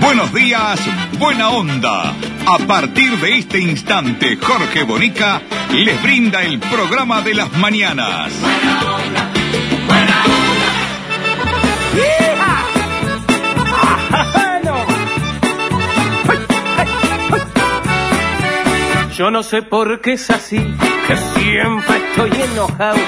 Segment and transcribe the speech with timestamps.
[0.00, 0.80] Buenos días,
[1.18, 2.14] Buena Onda.
[2.46, 5.42] A partir de este instante, Jorge Bonica
[5.72, 8.32] les brinda el programa de las mañanas.
[8.40, 9.32] Buena onda,
[9.86, 10.18] buena
[19.18, 20.58] Yo no sé por qué es así,
[21.08, 22.98] que siempre estoy enojado.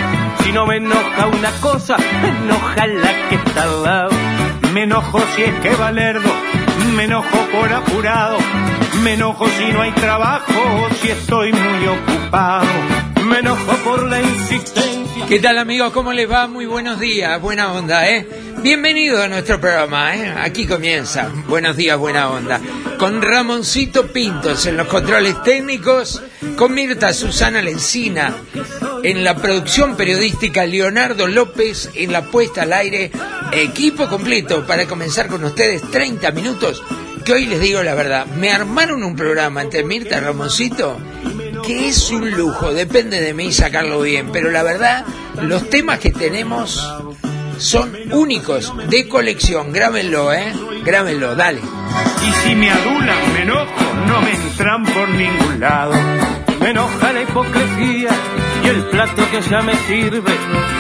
[0.42, 4.29] Si no me enoja una cosa, me enoja la que está al lado.
[4.72, 6.32] Me enojo si es que Valerdo,
[6.94, 8.38] me enojo por apurado.
[9.02, 12.66] Me enojo si no hay trabajo, si estoy muy ocupado.
[13.26, 15.26] Me enojo por la insistencia.
[15.26, 15.92] ¿Qué tal amigos?
[15.92, 16.46] ¿Cómo les va?
[16.46, 18.28] Muy buenos días, buena onda, ¿eh?
[18.62, 20.34] Bienvenido a nuestro programa, ¿eh?
[20.38, 22.60] Aquí comienza, buenos días, buena onda.
[22.98, 26.22] Con Ramoncito Pintos en los controles técnicos,
[26.56, 28.34] con Mirta Susana Lencina
[29.02, 33.10] en la producción periodística, Leonardo López en la puesta al aire,
[33.52, 36.82] equipo completo para comenzar con ustedes 30 minutos,
[37.24, 40.98] que hoy les digo la verdad, me armaron un programa entre Mirta Ramoncito
[41.62, 45.04] que es un lujo, depende de mí sacarlo bien, pero la verdad,
[45.42, 46.82] los temas que tenemos
[47.58, 50.52] son únicos, de colección, grábenlo, ¿eh?
[50.84, 51.60] Grábenlo, dale.
[51.60, 55.92] Y si me adulan, me enojo, no me entran por ningún lado.
[56.60, 58.10] Me enoja la hipocresía
[58.62, 60.32] y el plato que ya me sirve.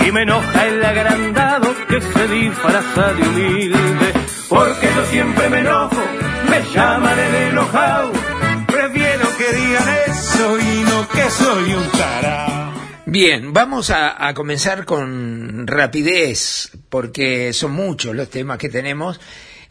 [0.06, 4.12] Y me enoja el agrandado que se disfraza de humilde.
[4.48, 6.02] Porque yo siempre me enojo,
[6.48, 8.12] me llaman el enojado.
[8.66, 12.72] Prefiero que digan eso y no que soy un tarao.
[13.06, 19.20] Bien, vamos a, a comenzar con rapidez, porque son muchos los temas que tenemos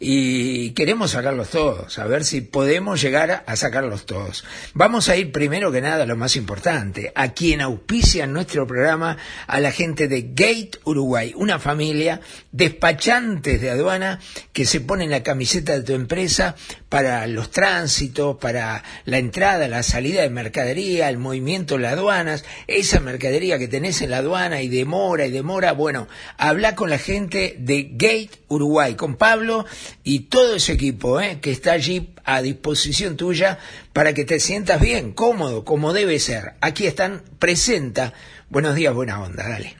[0.02, 4.44] y queremos sacarlos todos, a ver si podemos llegar a sacarlos todos.
[4.72, 9.18] Vamos a ir primero que nada a lo más importante, a quien auspicia nuestro programa,
[9.46, 14.20] a la gente de Gate Uruguay, una familia despachantes de aduana
[14.54, 16.56] que se ponen la camiseta de tu empresa
[16.88, 22.46] para los tránsitos, para la entrada, la salida de mercadería, el movimiento de las aduanas,
[22.66, 26.08] esa mercadería que tenés en la aduana y demora y demora, bueno,
[26.38, 29.66] habla con la gente de Gate Uruguay, con Pablo
[30.04, 31.38] y todo ese equipo ¿eh?
[31.40, 33.58] que está allí a disposición tuya
[33.92, 36.54] para que te sientas bien, cómodo, como debe ser.
[36.60, 38.12] Aquí están, presenta.
[38.48, 39.79] Buenos días, buena onda, dale.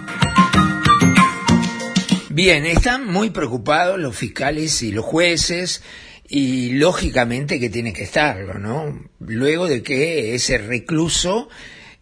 [2.33, 5.81] Bien, están muy preocupados los fiscales y los jueces
[6.29, 9.03] y lógicamente que tiene que estarlo, ¿no?
[9.19, 11.49] Luego de que ese recluso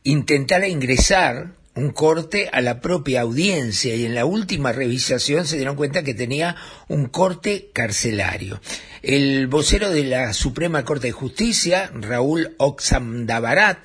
[0.03, 5.75] intentara ingresar un corte a la propia audiencia y en la última revisación se dieron
[5.75, 6.55] cuenta que tenía
[6.87, 8.61] un corte carcelario.
[9.01, 13.79] El vocero de la Suprema Corte de Justicia, Raúl Oxandabarat,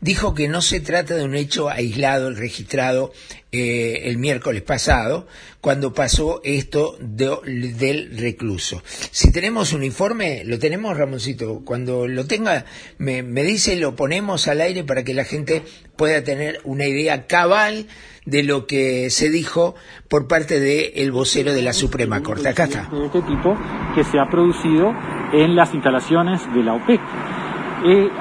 [0.00, 3.12] dijo que no se trata de un hecho aislado, el registrado
[3.52, 5.26] eh, el miércoles pasado,
[5.62, 8.82] cuando pasó esto de- del recluso.
[9.10, 11.62] Si tenemos un informe, lo tenemos, Ramoncito.
[11.64, 12.64] Cuando lo tenga,
[12.98, 15.62] me, me dice lo ponemos al aire para que la gente
[15.96, 17.86] pueda tener una idea cabal
[18.26, 19.74] de lo que se dijo
[20.08, 22.48] por parte del vocero de la Suprema Corte.
[22.48, 22.88] Acá está.
[22.92, 23.56] de este tipo
[23.94, 24.92] que se ha producido
[25.32, 27.00] en las instalaciones de la OPEC.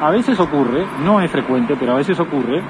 [0.01, 2.61] A veces ocurre, no es frecuente, pero a veces ocurre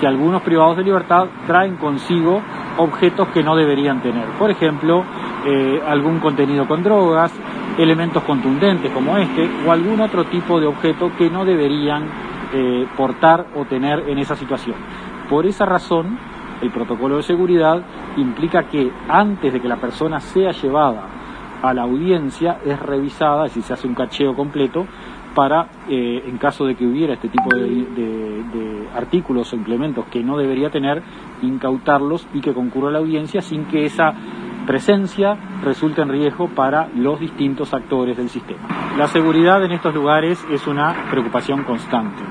[0.00, 2.42] que algunos privados de libertad traen consigo
[2.78, 4.26] objetos que no deberían tener.
[4.38, 5.04] Por ejemplo,
[5.46, 7.32] eh, algún contenido con drogas,
[7.78, 12.04] elementos contundentes como este, o algún otro tipo de objeto que no deberían
[12.52, 14.76] eh, portar o tener en esa situación.
[15.30, 16.18] Por esa razón,
[16.60, 17.82] el protocolo de seguridad
[18.16, 21.04] implica que antes de que la persona sea llevada
[21.62, 24.86] a la audiencia es revisada, decir, se hace un cacheo completo
[25.36, 30.38] para, eh, en caso de que hubiera este tipo de, artículos o implementos que no
[30.38, 31.02] debería tener,
[31.42, 34.14] incautarlos y que concurra la audiencia sin que esa
[34.66, 38.66] presencia resulte en riesgo para los distintos actores del sistema.
[38.96, 42.22] La seguridad en estos lugares es una preocupación constante.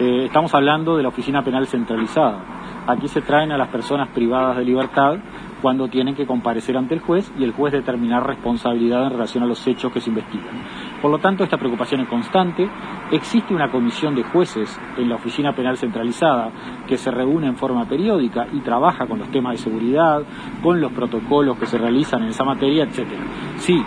[0.00, 2.40] Eh, estamos hablando de la oficina penal centralizada.
[2.88, 5.18] Aquí se traen a las personas privadas de libertad
[5.62, 9.46] cuando tienen que comparecer ante el juez y el juez determinar responsabilidad en relación a
[9.46, 10.62] los hechos que se investigan.
[11.00, 12.68] Por lo tanto, esta preocupación es constante.
[13.10, 16.50] Existe una comisión de jueces en la Oficina Penal Centralizada
[16.86, 20.22] que se reúne en forma periódica y trabaja con los temas de seguridad,
[20.62, 23.22] con los protocolos que se realizan en esa materia, etcétera.
[23.58, 23.84] Sí,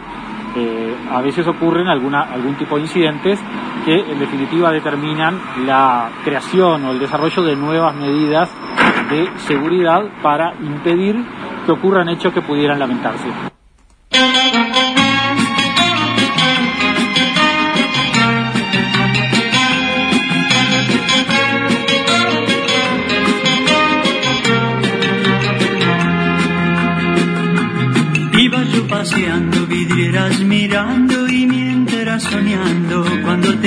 [0.55, 3.39] eh, a veces ocurren alguna, algún tipo de incidentes
[3.85, 8.49] que en definitiva determinan la creación o el desarrollo de nuevas medidas
[9.09, 11.15] de seguridad para impedir
[11.65, 13.27] que ocurran hechos que pudieran lamentarse.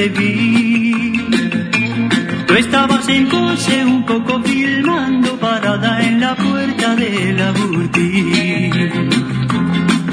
[0.01, 1.13] Te vi.
[2.47, 8.93] Tú estabas en coche un poco filmando parada en la puerta de la boutique.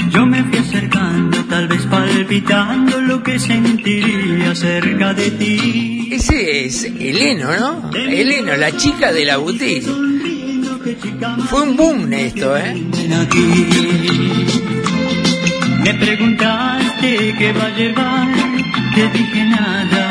[0.10, 6.10] Yo me fui acercando, tal vez palpitando lo que sentiría cerca de ti.
[6.12, 7.90] Ese es Eleno, ¿no?
[7.94, 9.90] Eleno, la chica de la boutique.
[11.50, 12.76] Fue un boom esto, ¿eh?
[15.84, 18.28] Me preguntaste qué va a llevar,
[18.98, 20.04] te dije nada.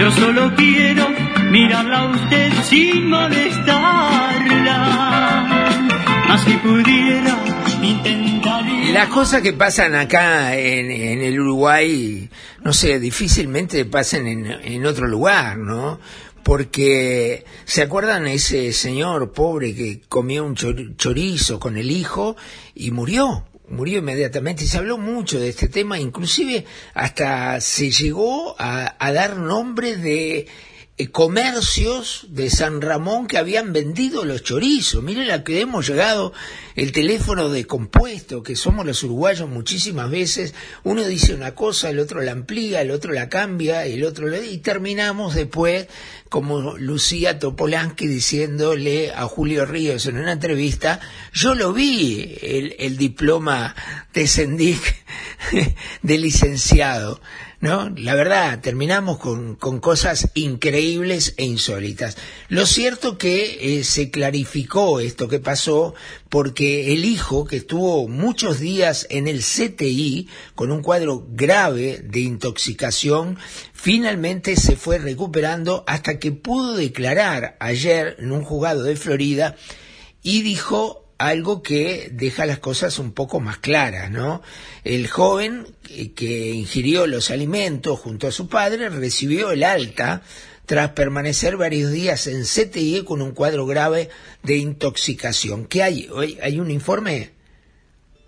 [0.00, 1.06] Yo solo quiero
[1.50, 4.76] mirarla a usted sin molestarla.
[6.28, 7.38] Mas si pudiera,
[7.82, 8.92] intentaría.
[8.92, 10.90] Las cosas que pasan acá en,
[11.22, 12.28] el Uruguay,
[12.64, 16.00] no sé, difícilmente pasan en, en otro lugar, ¿no?
[16.42, 22.36] Porque, ¿se acuerdan ese señor pobre que comió un chor- chorizo con el hijo
[22.74, 23.44] y murió?
[23.70, 24.64] Murió inmediatamente.
[24.64, 29.96] Y se habló mucho de este tema, inclusive hasta se llegó a, a dar nombre
[29.96, 30.46] de
[31.08, 35.02] comercios de San Ramón que habían vendido los chorizos.
[35.02, 36.32] Miren a que hemos llegado
[36.76, 40.54] el teléfono de compuesto, que somos los uruguayos muchísimas veces.
[40.84, 44.46] Uno dice una cosa, el otro la amplía, el otro la cambia, el otro le...
[44.46, 45.88] y terminamos después
[46.28, 51.00] como Lucía Topolansky diciéndole a Julio Ríos en una entrevista,
[51.32, 53.74] yo lo vi, el, el diploma
[54.12, 55.04] de Sendic
[56.02, 57.20] de licenciado.
[57.60, 57.90] ¿No?
[57.90, 62.16] La verdad, terminamos con, con cosas increíbles e insólitas.
[62.48, 65.94] Lo cierto que eh, se clarificó esto que pasó
[66.30, 72.20] porque el hijo, que estuvo muchos días en el CTI con un cuadro grave de
[72.20, 73.36] intoxicación,
[73.74, 79.56] finalmente se fue recuperando hasta que pudo declarar ayer en un juzgado de Florida
[80.22, 84.40] y dijo algo que deja las cosas un poco más claras, ¿no?
[84.84, 85.66] El joven
[86.14, 90.22] que- ingirió los alimentos junto a su padre recibió el alta
[90.64, 94.08] tras permanecer varios días en CTI con un cuadro grave
[94.42, 95.66] de intoxicación.
[95.66, 96.08] ¿Qué hay?
[96.42, 97.32] ¿Hay un informe?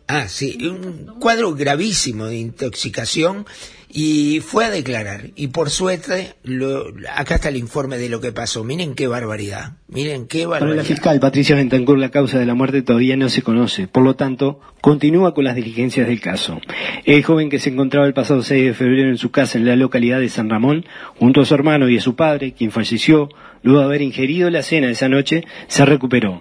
[0.07, 3.47] Ah, sí, un cuadro gravísimo de intoxicación
[3.95, 5.31] y fue a declarar.
[5.37, 8.65] Y por suerte, lo, acá está el informe de lo que pasó.
[8.65, 9.73] Miren qué barbaridad.
[9.89, 10.77] Miren qué Para barbaridad.
[10.77, 14.17] la fiscal Patricia Bentancur la causa de la muerte todavía no se conoce, por lo
[14.17, 16.59] tanto, continúa con las diligencias del caso.
[17.05, 19.77] El joven que se encontraba el pasado 6 de febrero en su casa en la
[19.77, 20.87] localidad de San Ramón,
[21.19, 23.29] junto a su hermano y a su padre, quien falleció,
[23.63, 26.41] luego de haber ingerido la cena esa noche, se recuperó.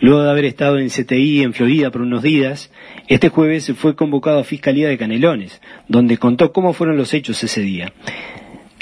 [0.00, 2.70] Luego de haber estado en CTI en Florida por unos días,
[3.08, 7.60] este jueves fue convocado a Fiscalía de Canelones, donde contó cómo fueron los hechos ese
[7.60, 7.92] día.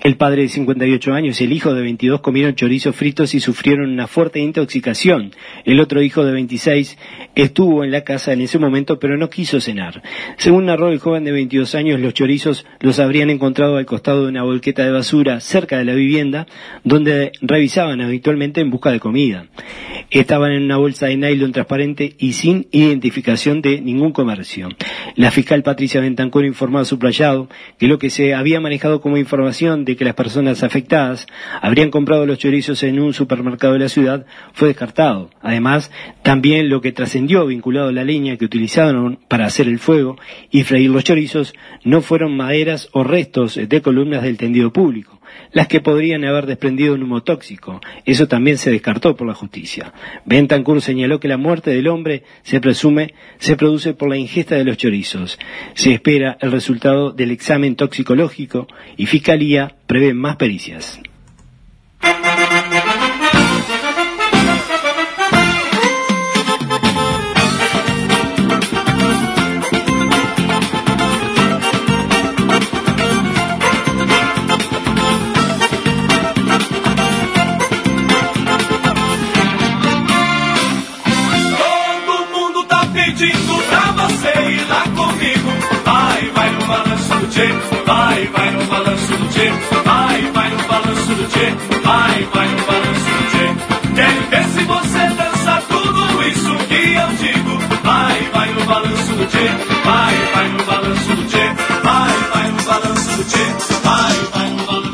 [0.03, 3.91] El padre de 58 años y el hijo de 22 comieron chorizos fritos y sufrieron
[3.91, 5.33] una fuerte intoxicación.
[5.67, 6.97] El otro hijo de 26
[7.35, 10.03] estuvo en la casa en ese momento pero no quiso cenar.
[10.39, 14.31] Según narró el joven de 22 años, los chorizos los habrían encontrado al costado de
[14.31, 16.47] una volqueta de basura cerca de la vivienda
[16.83, 19.49] donde revisaban habitualmente en busca de comida.
[20.11, 24.71] Estaban en una bolsa de nylon transparente y sin identificación de ningún comercio.
[25.15, 29.19] La fiscal Patricia Bentancur informó a su playado que lo que se había manejado como
[29.19, 31.27] información que las personas afectadas
[31.61, 35.31] habrían comprado los chorizos en un supermercado de la ciudad fue descartado.
[35.43, 35.91] Además,
[36.23, 40.17] también lo que trascendió vinculado a la leña que utilizaron para hacer el fuego
[40.51, 41.55] y freír los chorizos
[41.85, 45.20] no fueron maderas o restos de columnas del tendido público
[45.53, 47.81] las que podrían haber desprendido un humo tóxico.
[48.05, 49.93] Eso también se descartó por la justicia.
[50.25, 54.65] Bentancur señaló que la muerte del hombre se presume se produce por la ingesta de
[54.65, 55.39] los chorizos.
[55.75, 58.67] Se espera el resultado del examen toxicológico
[58.97, 61.01] y Fiscalía prevé más pericias.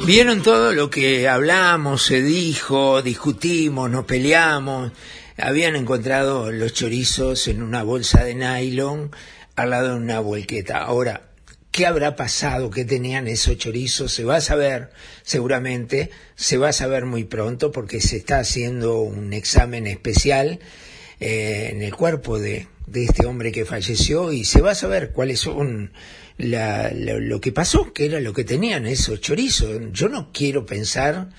[0.06, 4.92] Vieron todo lo que hablamos, se dijo, discutimos, nos peleamos.
[5.36, 9.10] Habían encontrado los chorizos en una bolsa de nylon
[9.56, 10.78] al lado de una volqueta.
[10.78, 11.30] Ahora,
[11.72, 12.70] ¿qué habrá pasado?
[12.70, 14.12] ¿Qué tenían esos chorizos?
[14.12, 14.92] Se va a saber,
[15.24, 20.60] seguramente, se va a saber muy pronto porque se está haciendo un examen especial
[21.18, 25.10] eh, en el cuerpo de, de este hombre que falleció y se va a saber
[25.10, 25.90] cuáles son
[26.38, 29.80] la- lo, que pasó, que era lo que tenían esos chorizos.
[29.92, 31.30] Yo no quiero pensar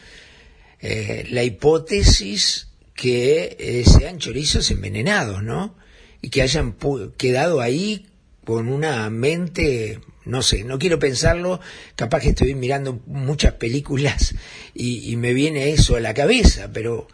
[0.80, 5.76] eh, la hipótesis que eh, sean chorizos envenenados, ¿no?
[6.22, 6.76] Y que hayan
[7.18, 8.08] quedado ahí
[8.44, 11.60] con una mente, no sé, no quiero pensarlo,
[11.96, 14.36] capaz que estoy mirando muchas películas
[14.74, 17.08] y me viene eso a la cabeza, pero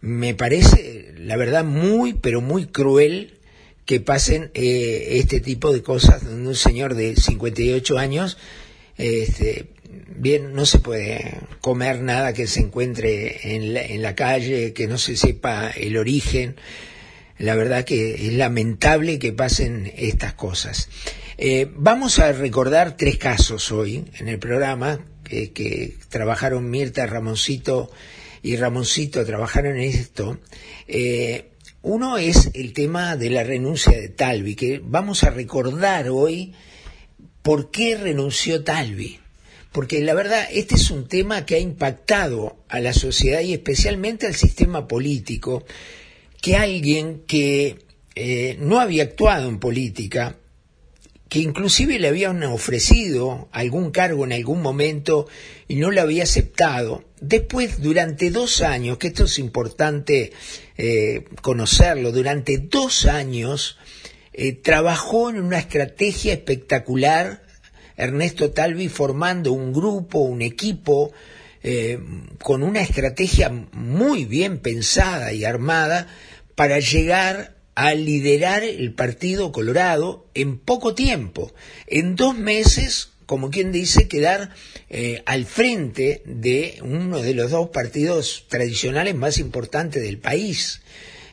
[0.00, 3.39] me parece, la verdad, muy, pero muy cruel
[3.90, 8.38] que pasen eh, este tipo de cosas donde un señor de 58 años
[8.98, 9.66] este,
[10.14, 15.16] bien, no se puede comer nada que se encuentre en la, calle, que no se
[15.16, 16.54] sepa el origen.
[17.36, 20.88] La verdad que es lamentable que pasen estas cosas.
[21.36, 27.90] Eh, vamos a recordar tres casos hoy en el programa que, que trabajaron Mirta, Ramoncito
[28.40, 30.38] y Ramoncito, trabajaron en esto.
[30.86, 31.49] Eh,
[31.82, 36.52] uno es el tema de la renuncia de Talvi, que vamos a recordar hoy
[37.42, 39.18] ¿Por qué renunció Talvi?
[39.72, 44.26] Porque la verdad, este es un tema que ha impactado a la sociedad y especialmente
[44.26, 45.64] al sistema político,
[46.42, 47.78] que alguien que
[48.14, 50.36] eh, no había actuado en política,
[51.28, 55.28] que inclusive le habían ofrecido algún cargo en algún momento
[55.68, 60.32] y no lo había aceptado, después durante dos años, que esto es importante
[60.82, 63.76] eh, conocerlo, durante dos años
[64.32, 67.42] eh, trabajó en una estrategia espectacular,
[67.98, 71.12] Ernesto Talvi formando un grupo, un equipo,
[71.62, 71.98] eh,
[72.42, 76.06] con una estrategia muy bien pensada y armada
[76.54, 81.52] para llegar a liderar el Partido Colorado en poco tiempo,
[81.88, 84.54] en dos meses, como quien dice, quedar
[84.90, 90.82] eh, al frente de uno de los dos partidos tradicionales más importantes del país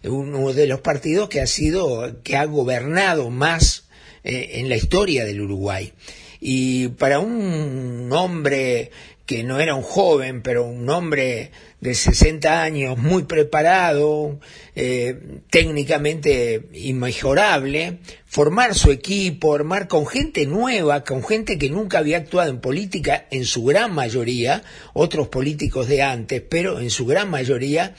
[0.03, 3.85] uno de los partidos que ha sido, que ha gobernado más
[4.23, 5.93] eh, en la historia del Uruguay.
[6.39, 8.91] Y para un hombre
[9.27, 14.39] que no era un joven, pero un hombre de 60 años, muy preparado,
[14.73, 22.17] eh, técnicamente inmejorable, formar su equipo, armar con gente nueva, con gente que nunca había
[22.17, 27.29] actuado en política, en su gran mayoría, otros políticos de antes, pero en su gran
[27.29, 27.95] mayoría,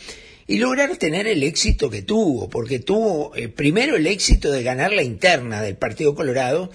[0.47, 4.95] y lograr tener el éxito que tuvo, porque tuvo eh, primero el éxito de ganar
[4.95, 6.71] la interna del Partido Colorado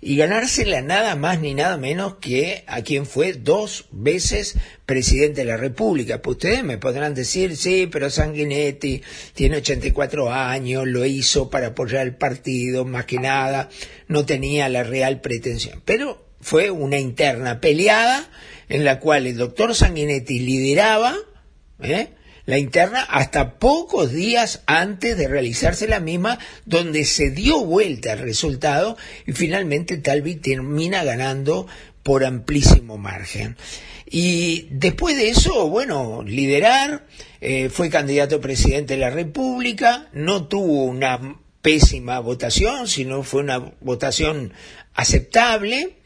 [0.00, 5.46] y ganársela nada más ni nada menos que a quien fue dos veces presidente de
[5.46, 6.22] la República.
[6.22, 9.02] Pues ustedes me podrán decir, sí, pero Sanguinetti
[9.34, 13.68] tiene 84 años, lo hizo para apoyar el partido, más que nada,
[14.06, 15.82] no tenía la real pretensión.
[15.84, 18.30] Pero fue una interna peleada
[18.68, 21.16] en la cual el doctor Sanguinetti lideraba,
[21.80, 22.10] ¿eh?
[22.48, 28.20] La interna hasta pocos días antes de realizarse la misma, donde se dio vuelta el
[28.20, 31.66] resultado y finalmente Talvi termina ganando
[32.02, 33.58] por amplísimo margen.
[34.06, 37.06] Y después de eso, bueno, liderar,
[37.42, 43.42] eh, fue candidato a presidente de la República, no tuvo una pésima votación, sino fue
[43.42, 44.54] una votación
[44.94, 45.98] aceptable,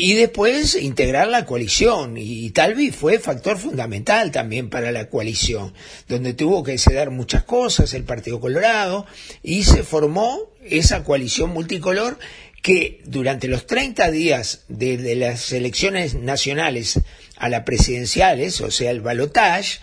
[0.00, 2.16] y después integrar la coalición.
[2.16, 5.74] Y Talvi fue factor fundamental también para la coalición,
[6.08, 9.06] donde tuvo que ceder muchas cosas el Partido Colorado
[9.42, 12.16] y se formó esa coalición multicolor
[12.62, 17.00] que durante los 30 días de, las elecciones nacionales
[17.36, 19.80] a las presidenciales, o sea, el balotage,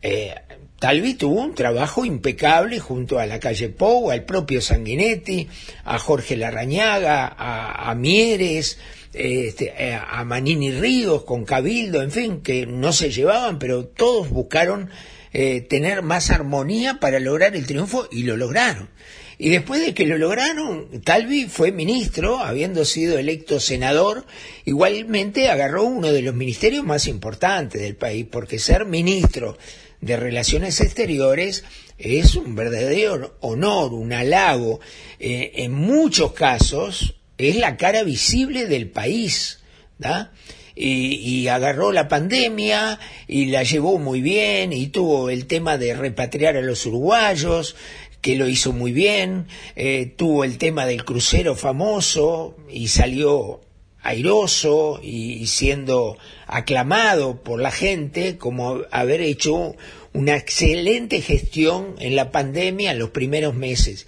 [0.00, 0.34] eh,
[0.78, 5.46] Talvi tuvo un trabajo impecable junto a la calle Pou, al propio Sanguinetti,
[5.84, 8.78] a Jorge Larrañaga, a, a Mieres,
[9.12, 14.90] este, a Manini Ríos con Cabildo, en fin, que no se llevaban, pero todos buscaron
[15.34, 18.90] eh, tener más armonía para lograr el triunfo y lo lograron.
[19.38, 24.26] Y después de que lo lograron, Talvi fue ministro, habiendo sido electo senador,
[24.66, 29.56] igualmente agarró uno de los ministerios más importantes del país, porque ser ministro
[30.02, 31.64] de Relaciones Exteriores
[31.96, 34.80] es un verdadero honor, un halago.
[35.18, 37.16] Eh, en muchos casos
[37.50, 39.60] es la cara visible del país.
[40.74, 45.94] Y, y, agarró la pandemia y la llevó muy bien y tuvo el tema de
[45.94, 47.76] repatriar a los uruguayos
[48.22, 53.60] que lo hizo muy bien, eh, tuvo el tema del crucero famoso y salió
[54.00, 59.74] airoso y siendo aclamado por la gente como haber hecho
[60.12, 64.06] una excelente gestión en la pandemia en los primeros meses.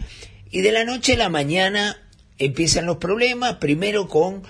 [0.50, 2.00] Y de la noche a la mañana
[2.38, 4.42] empiezan los problemas, primero con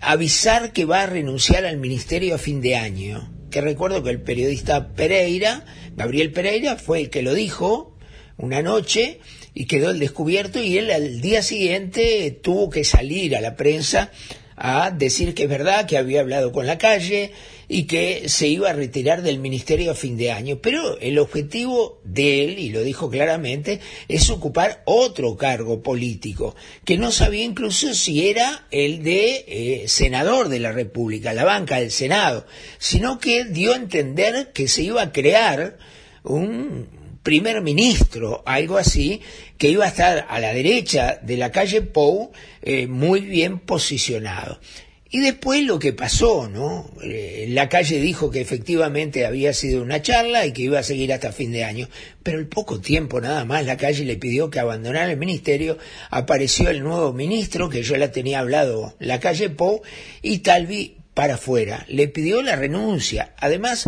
[0.00, 3.32] avisar que va a renunciar al ministerio a fin de año.
[3.50, 5.64] Que recuerdo que el periodista Pereira,
[5.96, 7.96] Gabriel Pereira, fue el que lo dijo
[8.36, 9.20] una noche
[9.54, 14.12] y quedó el descubierto y él al día siguiente tuvo que salir a la prensa
[14.60, 17.32] a decir que es verdad, que había hablado con la calle
[17.68, 20.58] y que se iba a retirar del ministerio a fin de año.
[20.62, 26.96] Pero el objetivo de él, y lo dijo claramente, es ocupar otro cargo político, que
[26.98, 31.90] no sabía incluso si era el de eh, senador de la República, la banca del
[31.90, 32.46] Senado,
[32.78, 35.78] sino que dio a entender que se iba a crear
[36.24, 36.97] un
[37.28, 39.20] primer ministro, algo así,
[39.58, 42.32] que iba a estar a la derecha de la calle Pou,
[42.62, 44.58] eh, muy bien posicionado.
[45.10, 46.90] Y después lo que pasó, ¿no?
[47.04, 51.12] Eh, la calle dijo que efectivamente había sido una charla y que iba a seguir
[51.12, 51.90] hasta fin de año,
[52.22, 55.76] pero el poco tiempo nada más la calle le pidió que abandonara el ministerio,
[56.08, 59.82] apareció el nuevo ministro, que yo la tenía hablado, la calle Pou,
[60.22, 63.34] y Talvi para afuera, le pidió la renuncia.
[63.36, 63.86] Además,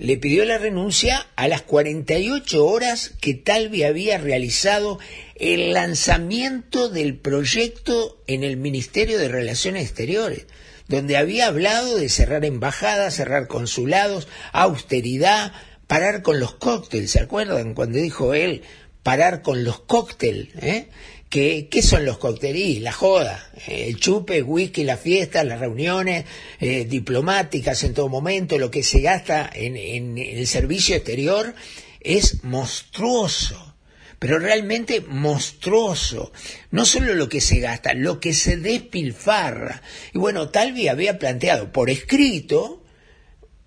[0.00, 4.98] le pidió la renuncia a las 48 horas que Talvi había realizado
[5.34, 10.46] el lanzamiento del proyecto en el Ministerio de Relaciones Exteriores,
[10.88, 15.52] donde había hablado de cerrar embajadas, cerrar consulados, austeridad,
[15.86, 18.62] parar con los cócteles, ¿se acuerdan cuando dijo él
[19.02, 20.48] parar con los cócteles?
[20.60, 20.88] Eh?
[21.30, 22.80] ¿Qué, son los cócteles?
[22.80, 26.24] La joda, el chupe, el whisky, las fiestas, las reuniones
[26.58, 31.54] eh, diplomáticas en todo momento, lo que se gasta en, en el servicio exterior
[32.00, 33.76] es monstruoso,
[34.18, 36.32] pero realmente monstruoso.
[36.72, 39.82] No solo lo que se gasta, lo que se despilfarra.
[40.12, 42.82] Y bueno, Talvi había planteado por escrito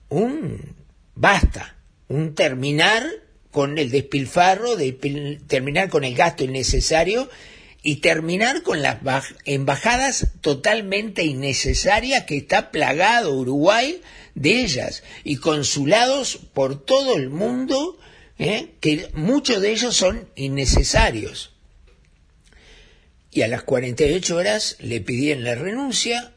[0.09, 0.75] un
[1.15, 1.77] basta,
[2.09, 3.22] un terminar
[3.53, 4.91] con el despilfarro, de
[5.47, 7.29] terminar con el gasto innecesario
[7.83, 8.97] y terminar con las
[9.45, 14.01] embajadas totalmente innecesarias que está plagado Uruguay
[14.33, 17.99] de ellas y consulados por todo el mundo
[18.39, 18.69] ¿eh?
[18.79, 21.51] que muchos de ellos son innecesarios.
[23.29, 26.32] Y a las 48 horas le pidieron la renuncia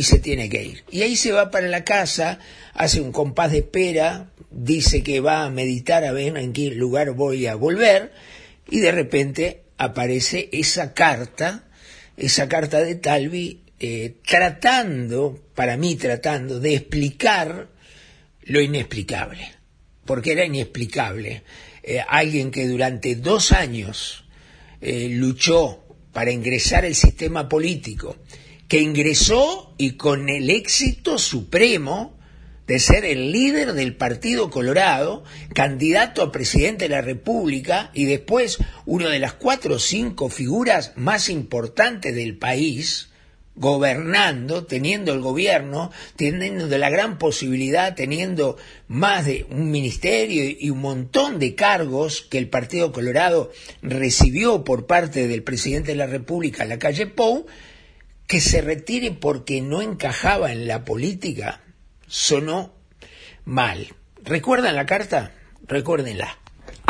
[0.00, 0.84] y se tiene que ir.
[0.90, 2.38] Y ahí se va para la casa,
[2.72, 7.10] hace un compás de espera, dice que va a meditar a ver en qué lugar
[7.10, 8.10] voy a volver
[8.70, 11.68] y de repente aparece esa carta,
[12.16, 17.68] esa carta de Talvi, eh, tratando, para mí tratando de explicar
[18.44, 19.52] lo inexplicable,
[20.06, 21.42] porque era inexplicable.
[21.82, 24.24] Eh, alguien que durante dos años
[24.80, 25.84] eh, luchó
[26.14, 28.16] para ingresar al sistema político,
[28.70, 32.16] que ingresó y con el éxito supremo
[32.68, 38.58] de ser el líder del Partido Colorado, candidato a presidente de la República y después
[38.86, 43.08] una de las cuatro o cinco figuras más importantes del país,
[43.56, 48.56] gobernando, teniendo el gobierno, teniendo la gran posibilidad, teniendo
[48.86, 53.50] más de un ministerio y un montón de cargos que el Partido Colorado
[53.82, 57.46] recibió por parte del presidente de la República, la calle Pou,
[58.30, 61.62] que se retire porque no encajaba en la política
[62.06, 62.72] sonó
[63.44, 63.88] mal.
[64.22, 65.32] ¿Recuerdan la carta?
[65.66, 66.38] Recuérdenla.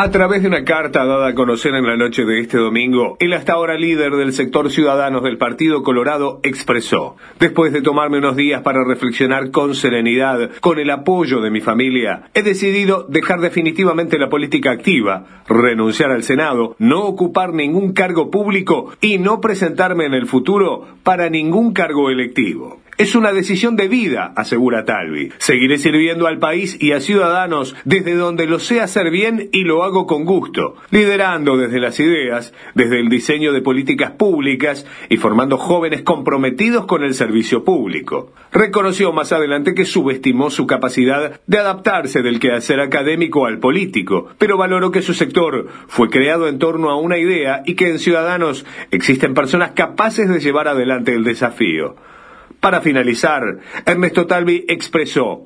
[0.03, 3.33] A través de una carta dada a conocer en la noche de este domingo, el
[3.33, 8.63] hasta ahora líder del sector Ciudadanos del Partido Colorado expresó, después de tomarme unos días
[8.63, 14.29] para reflexionar con serenidad, con el apoyo de mi familia, he decidido dejar definitivamente la
[14.29, 20.25] política activa, renunciar al Senado, no ocupar ningún cargo público y no presentarme en el
[20.25, 22.81] futuro para ningún cargo electivo.
[22.97, 25.31] Es una decisión de vida, asegura Talvi.
[25.37, 29.83] Seguiré sirviendo al país y a ciudadanos desde donde lo sé hacer bien y lo
[29.83, 35.57] hago con gusto, liderando desde las ideas, desde el diseño de políticas públicas y formando
[35.57, 38.33] jóvenes comprometidos con el servicio público.
[38.51, 44.57] Reconoció más adelante que subestimó su capacidad de adaptarse del quehacer académico al político, pero
[44.57, 48.65] valoró que su sector fue creado en torno a una idea y que en Ciudadanos
[48.91, 51.95] existen personas capaces de llevar adelante el desafío.
[52.61, 55.45] Para finalizar, Ernesto Talvi expresó,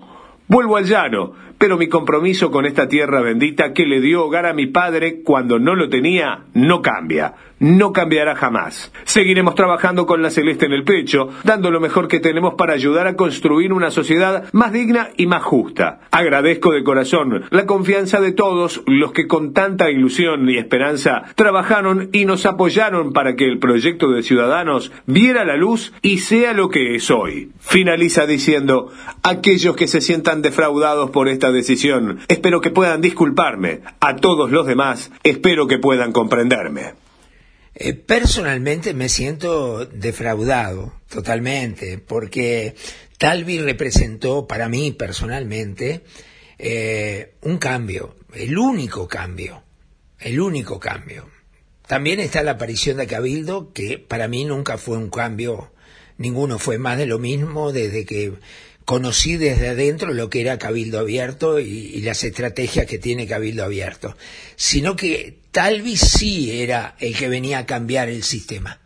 [0.50, 1.34] vuelvo al llano,
[1.66, 5.58] pero mi compromiso con esta tierra bendita que le dio hogar a mi padre cuando
[5.58, 8.92] no lo tenía no cambia no cambiará jamás.
[9.06, 13.08] Seguiremos trabajando con la celeste en el pecho, dando lo mejor que tenemos para ayudar
[13.08, 16.02] a construir una sociedad más digna y más justa.
[16.12, 22.10] Agradezco de corazón la confianza de todos los que con tanta ilusión y esperanza trabajaron
[22.12, 26.70] y nos apoyaron para que el proyecto de Ciudadanos viera la luz y sea lo
[26.70, 27.52] que es hoy.
[27.60, 28.92] Finaliza diciendo,
[29.24, 33.82] aquellos que se sientan defraudados por esta decisión, espero que puedan disculparme.
[34.00, 36.94] A todos los demás, espero que puedan comprenderme.
[37.74, 42.76] Eh, personalmente me siento defraudado totalmente, porque
[43.18, 46.04] Talvi representó para mí personalmente
[46.58, 49.64] eh, un cambio, el único cambio,
[50.20, 51.28] el único cambio.
[51.86, 55.72] También está la aparición de Cabildo, que para mí nunca fue un cambio,
[56.18, 58.34] ninguno fue más de lo mismo desde que
[58.86, 64.16] conocí desde adentro lo que era Cabildo Abierto y, las estrategias que tiene Cabildo Abierto,
[64.56, 68.80] sino que Talvi sí era el que venía a cambiar el sistema.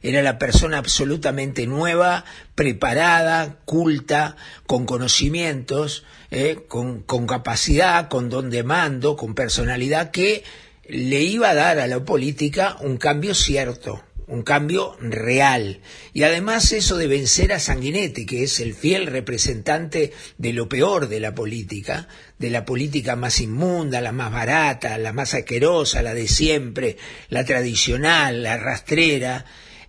[0.00, 2.24] Era la persona absolutamente nueva,
[2.56, 4.36] preparada, culta,
[4.66, 10.42] con conocimientos, eh, con, con capacidad, con don de mando, con personalidad, que
[10.88, 15.80] le iba a dar a la política un cambio cierto, un cambio real.
[16.12, 21.08] Y además eso de vencer a Sanguinetti, que es el fiel representante de lo peor
[21.08, 22.08] de la política,
[22.38, 26.96] de la política más inmunda, la más barata, la más asquerosa, la de siempre,
[27.28, 29.44] la tradicional, la rastrera,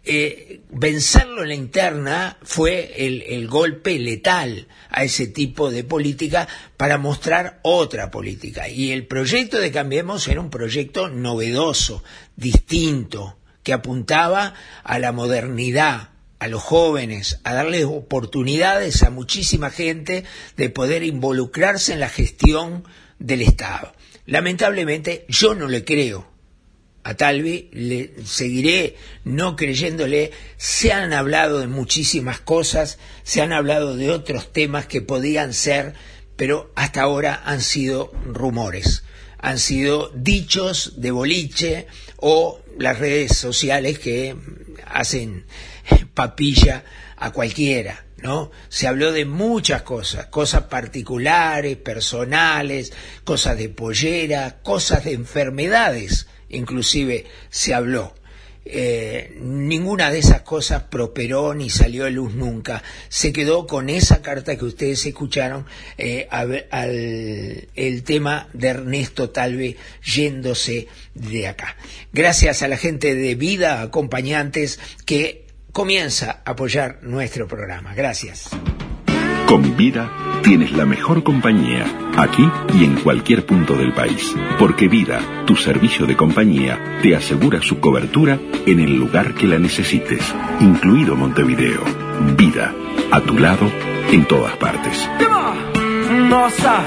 [0.05, 6.45] eh, vencerlo en la interna fue el, el, golpe letal a ese tipo de política
[6.75, 8.67] para mostrar otra política.
[8.67, 12.03] Y el proyecto de Cambiemos era un proyecto novedoso,
[12.35, 20.25] distinto, que apuntaba a la modernidad, a los jóvenes, a darles oportunidades a muchísima gente
[20.57, 22.83] de poder involucrarse en la gestión
[23.19, 23.93] del Estado.
[24.25, 26.33] Lamentablemente yo no le creo
[27.03, 28.95] a Talvi, le seguiré
[29.25, 35.01] no creyéndole, se han hablado de muchísimas cosas, se han hablado de otros temas que
[35.01, 35.93] podían ser,
[36.37, 39.03] pero hasta ahora han sido rumores,
[39.43, 44.37] han sido dichos de boliche o las redes sociales que
[44.87, 45.45] hacen
[46.13, 46.85] papilla
[47.17, 48.51] a cualquiera, ¿no?
[48.69, 52.93] Se habló de muchas cosas, cosas particulares, personales,
[53.25, 58.15] cosas de pollera, cosas de enfermedades, inclusive se habló.
[58.65, 62.81] Eh, ninguna de esas cosas prosperó ni salió a luz nunca.
[63.09, 65.65] Se quedó con esa carta que ustedes escucharon
[65.97, 71.75] eh, al el tema de Ernesto Talve yéndose de acá.
[72.11, 77.93] Gracias a la gente de Vida Acompañantes que comienza a apoyar nuestro programa.
[77.93, 78.49] Gracias.
[79.45, 80.09] Con Vida
[80.41, 81.85] tienes la mejor compañía,
[82.17, 84.35] aquí y en cualquier punto del país.
[84.59, 89.59] Porque Vida, tu servicio de compañía, te asegura su cobertura en el lugar que la
[89.59, 90.21] necesites,
[90.59, 91.81] incluido Montevideo.
[92.37, 92.73] Vida,
[93.11, 93.71] a tu lado,
[94.11, 95.09] en todas partes.
[96.29, 96.83] Nossa,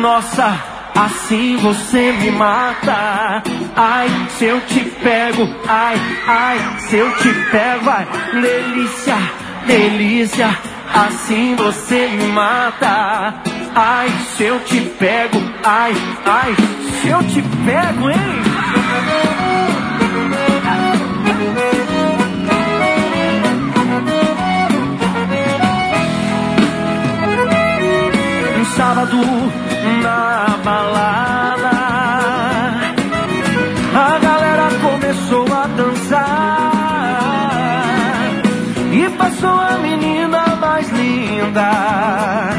[0.00, 0.70] nossa,
[1.62, 3.42] você me mata.
[4.38, 8.06] Se eu te pego, ai, ai, se eu te pego, ai,
[8.40, 9.16] delícia,
[9.66, 10.69] delícia.
[10.92, 13.34] Assim você me mata.
[13.74, 16.54] Ai, se eu te pego, ai, ai,
[17.00, 18.18] se eu te pego, hein?
[28.58, 29.16] Um sábado
[30.02, 31.70] na balada,
[33.94, 36.70] a galera começou a dançar
[38.92, 40.09] e passou a menina
[40.80, 42.50] mais linda.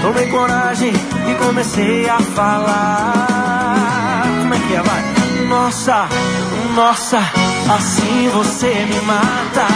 [0.00, 4.24] Tomei coragem e comecei a falar.
[4.40, 5.02] Como é que é, vai?
[5.48, 6.08] Nossa,
[6.74, 9.66] nossa, assim você me mata.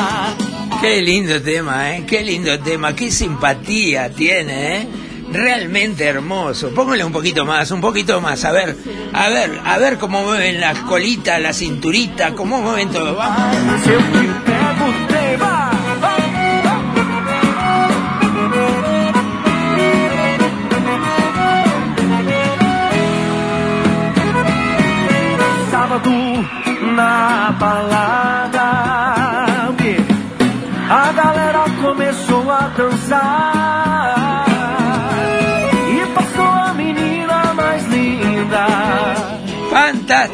[0.80, 2.04] Qué lindo tema, ¿eh?
[2.06, 4.88] Qué lindo tema, qué simpatía tiene, ¿eh?
[5.32, 6.70] Realmente hermoso.
[6.70, 8.44] Póngale un poquito más, un poquito más.
[8.44, 8.76] A ver,
[9.12, 13.16] a ver, a ver cómo mueven las colitas, la cinturita, cómo mueven todo.
[13.16, 14.45] Vamos.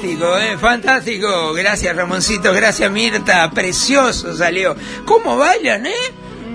[0.02, 0.58] Fantástico, ¿eh?
[0.58, 1.52] Fantástico.
[1.52, 2.52] Gracias, Ramoncito.
[2.52, 3.48] Gracias, Mirta.
[3.52, 4.74] Precioso salió.
[5.04, 5.92] ¿Cómo bailan, eh?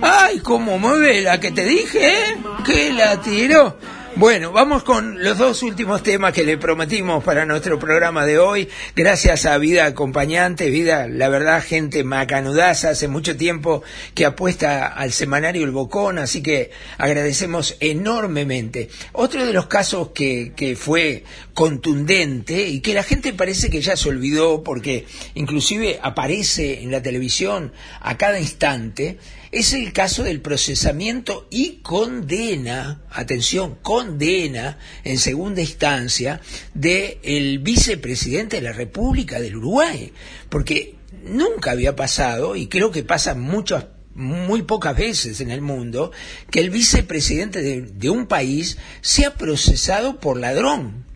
[0.01, 2.37] Ay, cómo mueve la que te dije, ¿eh?
[2.65, 3.77] Que la tiró.
[4.19, 8.67] Bueno, vamos con los dos últimos temas que le prometimos para nuestro programa de hoy.
[8.95, 13.83] Gracias a Vida Acompañante, Vida, la verdad, gente macanudaza, hace mucho tiempo
[14.15, 18.89] que apuesta al semanario El Bocón, así que agradecemos enormemente.
[19.11, 23.95] Otro de los casos que, que fue contundente y que la gente parece que ya
[23.95, 29.19] se olvidó porque inclusive aparece en la televisión a cada instante,
[29.51, 36.41] es el caso del procesamiento y condena, atención, condena en segunda instancia
[36.73, 40.11] del el vicepresidente de la República del Uruguay,
[40.49, 46.11] porque nunca había pasado, y creo que pasa muchas muy pocas veces en el mundo,
[46.49, 51.06] que el vicepresidente de, de un país sea procesado por ladrón,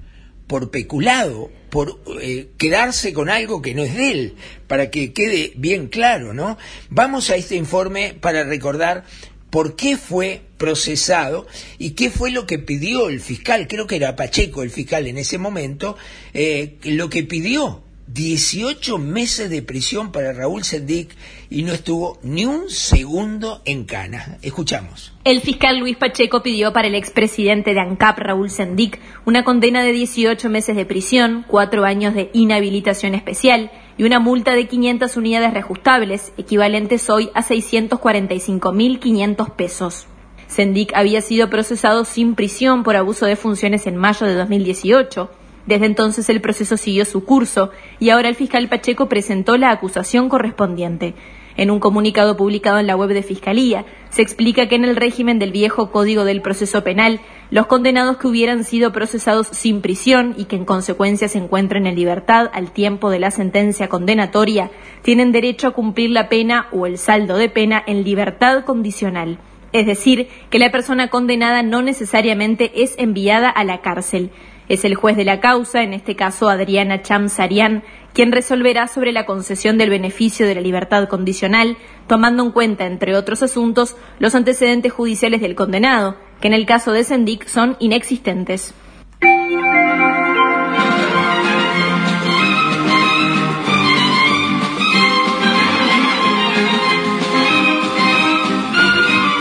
[0.52, 4.36] por peculado, por eh, quedarse con algo que no es de él,
[4.68, 6.58] para que quede bien claro, ¿no?
[6.90, 9.06] Vamos a este informe para recordar
[9.50, 14.18] por qué fue procesado y qué fue lo que pidió el fiscal, creo que era
[14.18, 15.96] Pacheco el fiscal en ese momento,
[16.34, 21.16] eh, lo que pidió 18 meses de prisión para Raúl Sendic
[21.50, 24.38] y no estuvo ni un segundo en cana.
[24.42, 25.11] Escuchamos.
[25.24, 29.92] El fiscal Luis Pacheco pidió para el expresidente de ANCAP, Raúl Sendic, una condena de
[29.92, 35.54] 18 meses de prisión, cuatro años de inhabilitación especial y una multa de 500 unidades
[35.54, 40.08] reajustables, equivalentes hoy a 645.500 pesos.
[40.48, 45.30] Sendic había sido procesado sin prisión por abuso de funciones en mayo de 2018
[45.66, 50.30] desde entonces el proceso siguió su curso y ahora el fiscal Pacheco presentó la acusación
[50.30, 51.14] correspondiente.
[51.58, 55.40] En un comunicado publicado en la web de Fiscalía, se explica que en el régimen
[55.40, 60.46] del viejo Código del Proceso Penal, los condenados que hubieran sido procesados sin prisión y
[60.46, 65.68] que en consecuencia se encuentren en libertad al tiempo de la sentencia condenatoria, tienen derecho
[65.68, 69.40] a cumplir la pena o el saldo de pena en libertad condicional.
[69.74, 74.32] Es decir, que la persona condenada no necesariamente es enviada a la cárcel,
[74.69, 79.26] es el juez de la causa, en este caso Adriana Chamsarian, quien resolverá sobre la
[79.26, 84.91] concesión del beneficio de la libertad condicional, tomando en cuenta, entre otros asuntos, los antecedentes
[84.91, 88.74] judiciales del condenado, que en el caso de Sendic son inexistentes.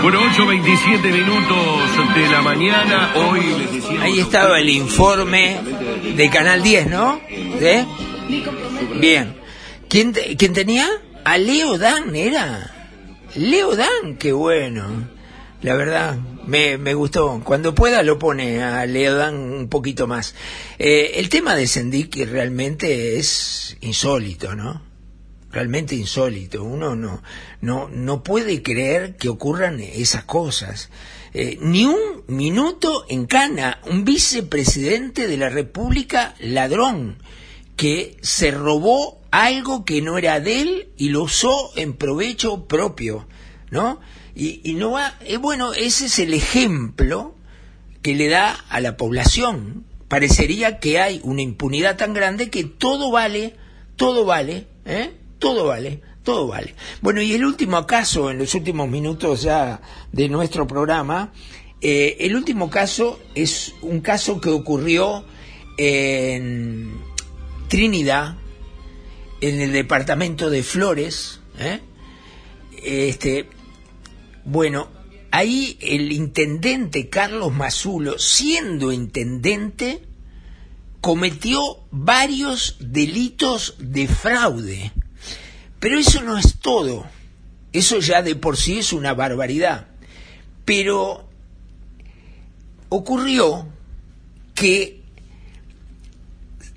[0.03, 3.13] Bueno, 8.27 minutos de la mañana.
[3.15, 4.03] Hoy les decía.
[4.03, 5.59] Ahí estaba el informe
[6.17, 7.21] de Canal 10, ¿no?
[7.29, 7.85] ¿De?
[9.01, 9.37] Bien.
[9.89, 10.89] ¿Quién, te- quién tenía?
[11.25, 12.75] A Leo Dan, era.
[13.35, 15.09] Leo Dan, qué bueno.
[15.63, 17.41] La verdad, me, me gustó.
[17.45, 20.35] Cuando pueda lo pone a Leo Dan un poquito más.
[20.79, 24.89] Eh, el tema de Sendik realmente es insólito, ¿no?
[25.53, 26.63] realmente insólito.
[26.63, 27.25] Uno no,
[27.61, 30.91] no, no puede creer que ocurran esas cosas.
[31.33, 37.23] Eh, ni un minuto en cana, un vicepresidente de la República ladrón
[37.77, 43.29] que se robó algo que no era de él y lo usó en provecho propio,
[43.71, 44.01] ¿no?
[44.35, 47.35] Y, no va, eh, bueno, ese es el ejemplo
[48.03, 49.85] que le da a la población.
[50.09, 53.55] Parecería que hay una impunidad tan grande que todo vale,
[53.97, 55.13] todo vale, ¿eh?
[55.39, 56.75] Todo vale, todo vale.
[57.01, 59.81] Bueno, y el último caso, en los últimos minutos ya
[60.13, 61.33] de nuestro programa,
[61.81, 65.25] eh, el último caso es un caso que ocurrió
[65.79, 67.01] en
[67.69, 68.37] Trinidad,
[69.41, 71.81] en el departamento de Flores, ¿eh?
[72.83, 73.49] Este,
[74.45, 74.89] bueno,
[75.31, 80.03] ahí el intendente Carlos Mazulo, siendo intendente,
[81.01, 84.93] cometió varios delitos de fraude.
[85.81, 87.07] Pero eso no es todo.
[87.73, 89.89] Eso ya de por sí es una barbaridad.
[90.65, 91.29] Pero
[92.91, 93.67] ocurrió
[94.55, 95.01] que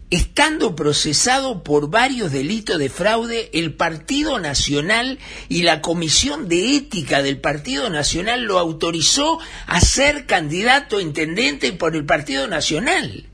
[0.10, 5.18] estando procesado por varios delitos de fraude, el Partido Nacional
[5.50, 11.74] y la Comisión de Ética del Partido Nacional lo autorizó a ser candidato a intendente
[11.74, 13.26] por el Partido Nacional.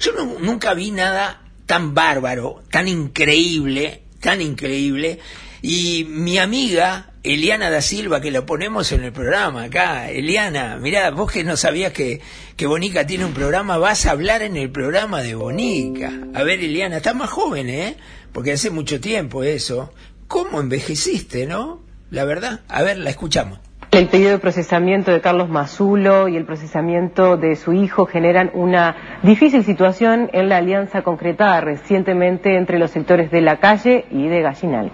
[0.00, 5.18] Yo nunca vi nada tan bárbaro, tan increíble, tan increíble.
[5.62, 11.10] Y mi amiga Eliana da Silva, que la ponemos en el programa acá, Eliana, mirá,
[11.10, 12.20] vos que no sabías que,
[12.56, 16.12] que Bonica tiene un programa, vas a hablar en el programa de Bonica.
[16.34, 17.96] A ver, Eliana, estás más joven, ¿eh?
[18.32, 19.92] Porque hace mucho tiempo eso.
[20.28, 21.82] ¿Cómo envejeciste, no?
[22.10, 22.60] La verdad.
[22.68, 23.58] A ver, la escuchamos.
[23.92, 29.18] El pedido de procesamiento de Carlos Mazulo y el procesamiento de su hijo generan una
[29.24, 34.42] difícil situación en la alianza concretada recientemente entre los sectores de la calle y de
[34.42, 34.92] Gallinal.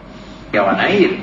[0.50, 1.18] que van a ir.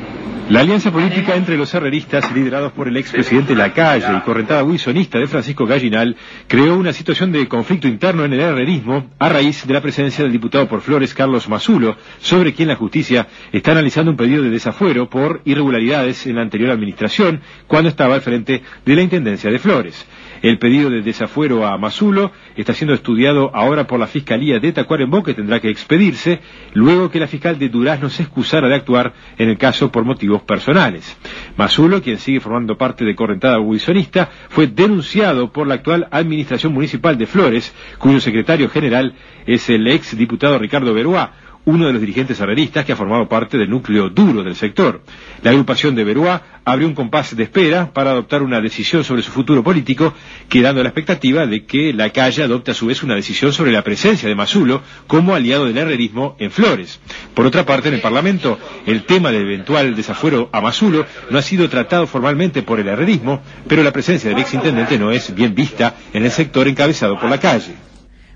[0.49, 5.27] La alianza política entre los herreristas, liderados por el expresidente Lacalle y correntada wilsonista de
[5.27, 9.82] Francisco Gallinal, creó una situación de conflicto interno en el herrerismo a raíz de la
[9.82, 14.43] presencia del diputado por Flores Carlos Mazulo, sobre quien la justicia está analizando un pedido
[14.43, 19.49] de desafuero por irregularidades en la anterior administración, cuando estaba al frente de la Intendencia
[19.49, 20.06] de Flores.
[20.43, 25.23] El pedido de desafuero a Mazulo está siendo estudiado ahora por la Fiscalía de Tacuarembó,
[25.23, 26.41] que tendrá que expedirse,
[26.73, 30.41] luego que la fiscal de Durazno se excusara de actuar en el caso por motivos
[30.41, 31.17] personales.
[31.56, 37.17] Mazulo, quien sigue formando parte de Correntada Wilsonista, fue denunciado por la actual Administración Municipal
[37.17, 41.32] de Flores, cuyo secretario general es el ex diputado Ricardo Beruá,
[41.65, 45.02] uno de los dirigentes herreristas que ha formado parte del núcleo duro del sector.
[45.41, 49.32] La agrupación de Beruá abrió un compás de espera para adoptar una decisión sobre su
[49.32, 50.13] futuro político,
[50.49, 53.84] quedando la expectativa de que la calle adopte a su vez una decisión sobre la
[53.84, 56.99] presencia de Mazulo como aliado del herrerismo en Flores.
[57.34, 61.41] Por otra parte, en el Parlamento, el tema del eventual desafuero a Mazulo no ha
[61.41, 65.95] sido tratado formalmente por el herrerismo, pero la presencia del exintendente no es bien vista
[66.13, 67.73] en el sector encabezado por la calle.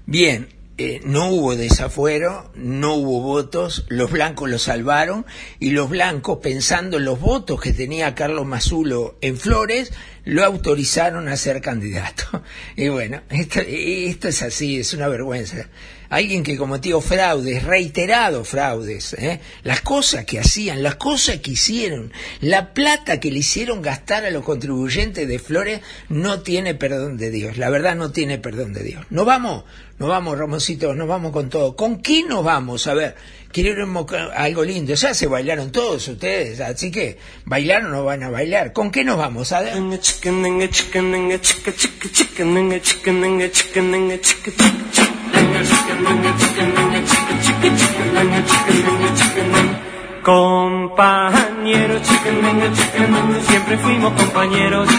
[0.06, 5.26] Bien, eh, no hubo desafuero, no hubo votos, los blancos lo salvaron
[5.60, 9.92] y los blancos, pensando en los votos que tenía Carlos Mazulo en Flores,
[10.24, 12.44] lo autorizaron a ser candidato.
[12.76, 15.68] Y bueno, esto, esto es así, es una vergüenza
[16.10, 19.40] alguien que cometió fraudes, reiterados fraudes, ¿eh?
[19.64, 24.32] las cosas que hacían, las cosas que hicieron, la plata que le hicieron gastar a
[24.32, 28.84] los contribuyentes de Flores, no tiene perdón de Dios, la verdad no tiene perdón de
[28.84, 29.06] Dios.
[29.10, 29.64] No vamos,
[30.00, 31.76] no vamos, Ramosito, nos vamos con todo.
[31.76, 32.86] ¿Con quién nos vamos?
[32.86, 33.16] A ver,
[33.52, 34.94] quiero algo lindo.
[34.94, 38.74] Ya se bailaron todos ustedes, así que bailaron o no van a bailar.
[38.74, 39.52] ¿Con qué nos vamos?
[39.52, 39.74] A ver.
[50.28, 52.02] Compañeros,
[53.48, 54.90] siempre fuimos compañeros.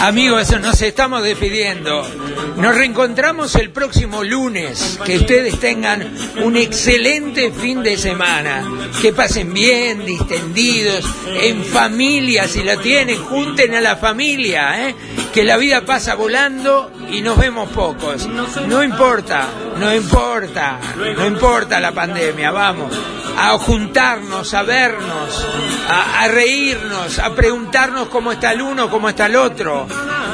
[0.00, 2.08] Amigos, nos estamos despidiendo.
[2.56, 5.00] Nos reencontramos el próximo lunes.
[5.04, 8.64] Que ustedes tengan un excelente fin de semana.
[9.02, 11.04] Que pasen bien, distendidos,
[11.40, 14.94] en familia, si la tienen, junten a la familia, ¿eh?
[15.32, 18.26] que la vida pasa volando y nos vemos pocos.
[18.66, 19.46] No importa,
[19.78, 20.78] no importa,
[21.16, 22.92] no importa la pandemia, vamos
[23.36, 25.46] a juntarnos, a vernos,
[25.88, 29.86] a, reírnos, a preguntarnos cómo está el uno, cómo está el otro,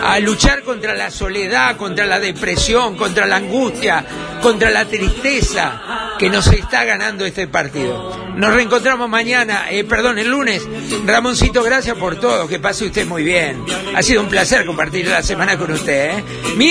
[0.03, 4.05] a luchar contra la soledad, contra la depresión, contra la angustia,
[4.43, 5.81] contra la tristeza
[6.19, 8.31] que nos está ganando este partido.
[8.37, 10.67] Nos reencontramos mañana, eh, perdón, el lunes.
[11.05, 13.65] Ramoncito, gracias por todo, que pase usted muy bien.
[13.95, 16.19] Ha sido un placer compartir la semana con usted.
[16.19, 16.25] Eh.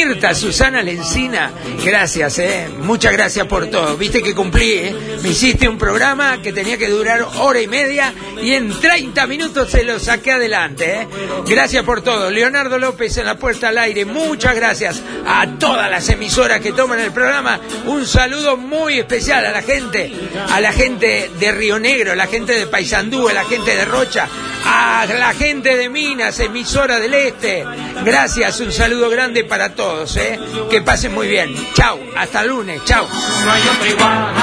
[0.06, 1.52] Mirta, Susana Lencina,
[1.84, 2.70] gracias, eh.
[2.84, 3.98] muchas gracias por todo.
[3.98, 4.96] Viste que cumplí, eh.
[5.22, 9.70] me hiciste un programa que tenía que durar hora y media y en 30 minutos
[9.70, 11.02] se lo saqué adelante.
[11.02, 11.08] Eh.
[11.46, 12.32] Gracias por todo.
[12.32, 17.00] Leonardo López en la puerta al aire, muchas gracias a todas las emisoras que toman
[17.00, 17.60] el programa.
[17.86, 20.14] Un saludo muy especial a la gente,
[20.50, 23.84] a la gente de Río Negro, a la gente de Paysandú, a la gente de
[23.84, 24.30] Rocha,
[24.64, 27.66] a la gente de Minas, emisora del Este.
[28.06, 30.40] Gracias, un saludo grande para todos, ¿eh?
[30.70, 31.54] que pasen muy bien.
[31.74, 33.08] Chao, hasta el lunes, chao.
[33.46, 34.34] No hay otro igual.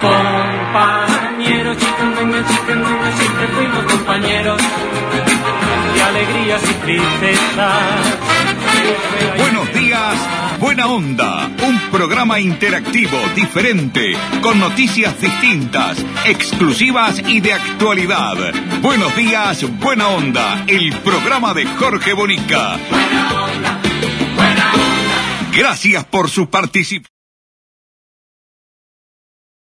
[0.00, 4.62] Compañeros, siempre fuimos compañeros
[5.94, 8.18] de alegrías y tristezas.
[9.36, 10.16] Buenos días,
[10.58, 11.50] buena onda.
[11.66, 18.36] Un programa interactivo, diferente, con noticias distintas, exclusivas y de actualidad.
[18.80, 20.64] Buenos días, buena onda.
[20.66, 22.78] El programa de Jorge Bonica.
[25.52, 27.17] Gracias por su participación.